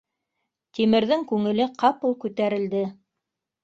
Тимерҙең 0.77 1.27
күңеле 1.33 1.69
ҡапыл 1.85 2.19
күтәрелде. 2.27 2.87